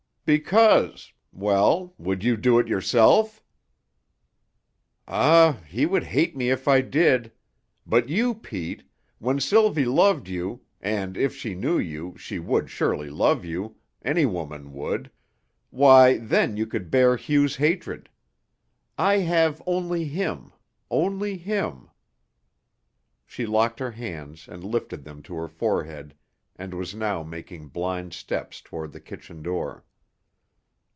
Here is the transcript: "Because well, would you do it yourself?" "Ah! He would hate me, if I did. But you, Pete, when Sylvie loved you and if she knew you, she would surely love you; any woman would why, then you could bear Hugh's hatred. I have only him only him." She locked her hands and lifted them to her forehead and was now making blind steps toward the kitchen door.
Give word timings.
"Because 0.23 1.11
well, 1.33 1.93
would 1.97 2.23
you 2.23 2.37
do 2.37 2.57
it 2.59 2.67
yourself?" 2.67 3.43
"Ah! 5.07 5.59
He 5.67 5.85
would 5.85 6.03
hate 6.05 6.37
me, 6.37 6.49
if 6.51 6.69
I 6.69 6.79
did. 6.79 7.33
But 7.85 8.07
you, 8.07 8.35
Pete, 8.35 8.83
when 9.19 9.41
Sylvie 9.41 9.83
loved 9.83 10.29
you 10.29 10.61
and 10.79 11.17
if 11.17 11.35
she 11.35 11.53
knew 11.55 11.77
you, 11.77 12.15
she 12.17 12.39
would 12.39 12.69
surely 12.69 13.09
love 13.09 13.43
you; 13.43 13.75
any 14.05 14.25
woman 14.25 14.71
would 14.73 15.11
why, 15.69 16.17
then 16.19 16.55
you 16.55 16.65
could 16.65 16.89
bear 16.91 17.17
Hugh's 17.17 17.57
hatred. 17.57 18.07
I 18.99 19.17
have 19.17 19.61
only 19.65 20.05
him 20.05 20.53
only 20.89 21.35
him." 21.35 21.89
She 23.25 23.45
locked 23.45 23.79
her 23.79 23.91
hands 23.91 24.47
and 24.47 24.63
lifted 24.63 25.03
them 25.03 25.23
to 25.23 25.35
her 25.35 25.49
forehead 25.49 26.13
and 26.55 26.73
was 26.73 26.95
now 26.95 27.21
making 27.23 27.69
blind 27.69 28.13
steps 28.13 28.61
toward 28.61 28.93
the 28.93 29.01
kitchen 29.01 29.41
door. 29.41 29.83